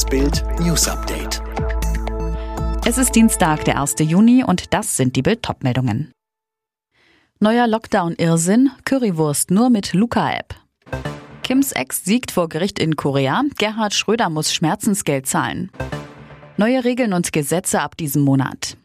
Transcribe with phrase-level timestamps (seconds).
[0.00, 1.42] Das Bild News Update.
[2.86, 3.96] Es ist Dienstag, der 1.
[3.98, 6.10] Juni und das sind die Bild meldungen
[7.38, 10.54] Neuer Lockdown-Irrsinn, Currywurst nur mit Luca-App.
[11.42, 15.70] Kims Ex siegt vor Gericht in Korea, Gerhard Schröder muss Schmerzensgeld zahlen.
[16.56, 18.78] Neue Regeln und Gesetze ab diesem Monat.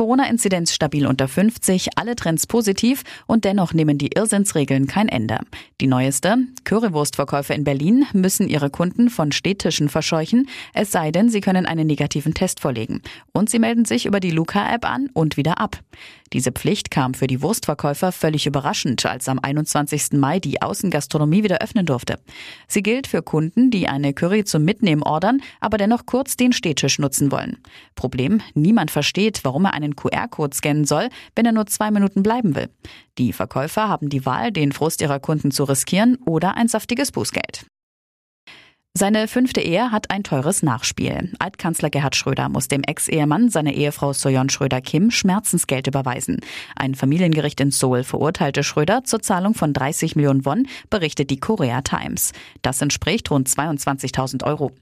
[0.00, 5.40] Corona-Inzidenz stabil unter 50, alle Trends positiv und dennoch nehmen die Irrsinnsregeln kein Ende.
[5.82, 11.42] Die neueste, Currywurstverkäufer in Berlin müssen ihre Kunden von Städtischen verscheuchen, es sei denn, sie
[11.42, 13.02] können einen negativen Test vorlegen.
[13.32, 15.78] Und sie melden sich über die Luca-App an und wieder ab.
[16.32, 20.12] Diese Pflicht kam für die Wurstverkäufer völlig überraschend, als am 21.
[20.12, 22.20] Mai die Außengastronomie wieder öffnen durfte.
[22.68, 27.00] Sie gilt für Kunden, die eine Curry zum Mitnehmen ordern, aber dennoch kurz den Städtisch
[27.00, 27.58] nutzen wollen.
[27.96, 32.22] Problem, niemand versteht, warum er einen einen QR-Code scannen soll, wenn er nur zwei Minuten
[32.22, 32.68] bleiben will.
[33.18, 37.66] Die Verkäufer haben die Wahl, den Frust ihrer Kunden zu riskieren oder ein saftiges Bußgeld.
[38.98, 41.32] Seine fünfte Ehe hat ein teures Nachspiel.
[41.38, 46.40] Altkanzler Gerhard Schröder muss dem Ex-Ehemann seiner Ehefrau Soyon Schröder-Kim Schmerzensgeld überweisen.
[46.74, 51.82] Ein Familiengericht in Seoul verurteilte Schröder zur Zahlung von 30 Millionen Won, berichtet die Korea
[51.82, 52.32] Times.
[52.62, 54.72] Das entspricht rund 22.000 Euro.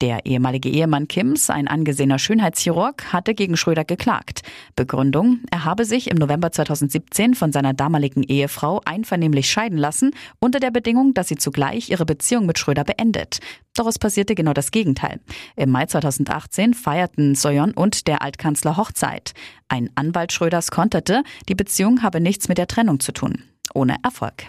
[0.00, 4.42] Der ehemalige Ehemann Kims, ein angesehener Schönheitschirurg, hatte gegen Schröder geklagt.
[4.76, 10.60] Begründung, er habe sich im November 2017 von seiner damaligen Ehefrau einvernehmlich scheiden lassen, unter
[10.60, 13.40] der Bedingung, dass sie zugleich ihre Beziehung mit Schröder beendet.
[13.76, 15.20] Doch es passierte genau das Gegenteil.
[15.54, 19.34] Im Mai 2018 feierten Soyon und der Altkanzler Hochzeit.
[19.68, 23.42] Ein Anwalt Schröders konterte, die Beziehung habe nichts mit der Trennung zu tun.
[23.74, 24.46] Ohne Erfolg.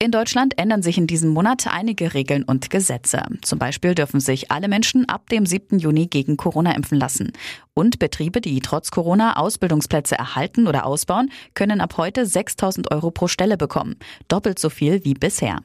[0.00, 3.22] In Deutschland ändern sich in diesem Monat einige Regeln und Gesetze.
[3.40, 5.78] Zum Beispiel dürfen sich alle Menschen ab dem 7.
[5.78, 7.32] Juni gegen Corona impfen lassen.
[7.72, 13.28] Und Betriebe, die trotz Corona Ausbildungsplätze erhalten oder ausbauen, können ab heute 6000 Euro pro
[13.28, 13.96] Stelle bekommen.
[14.28, 15.60] Doppelt so viel wie bisher.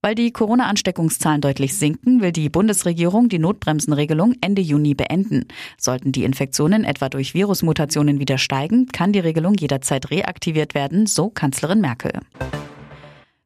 [0.00, 5.46] Weil die Corona-Ansteckungszahlen deutlich sinken, will die Bundesregierung die Notbremsenregelung Ende Juni beenden.
[5.76, 11.30] Sollten die Infektionen etwa durch Virusmutationen wieder steigen, kann die Regelung jederzeit reaktiviert werden, so
[11.30, 12.12] Kanzlerin Merkel.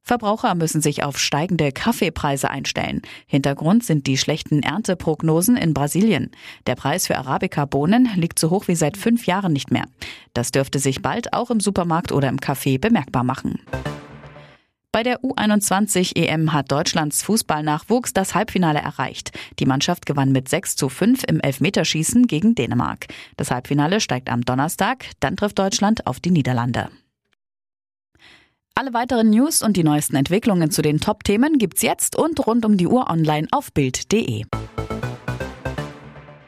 [0.03, 3.01] Verbraucher müssen sich auf steigende Kaffeepreise einstellen.
[3.27, 6.33] Hintergrund sind die schlechten Ernteprognosen in Brasilien.
[6.67, 9.85] Der Preis für Arabica-Bohnen liegt so hoch wie seit fünf Jahren nicht mehr.
[10.35, 13.61] Das dürfte sich bald auch im Supermarkt oder im Café bemerkbar machen.
[14.93, 19.33] Bei der U21 EM hat Deutschlands Fußballnachwuchs das Halbfinale erreicht.
[19.59, 23.07] Die Mannschaft gewann mit 6 zu 5 im Elfmeterschießen gegen Dänemark.
[23.39, 26.91] Das Halbfinale steigt am Donnerstag, dann trifft Deutschland auf die Niederlande.
[28.75, 32.77] Alle weiteren News und die neuesten Entwicklungen zu den Top-Themen gibt's jetzt und rund um
[32.77, 34.45] die Uhr online auf Bild.de.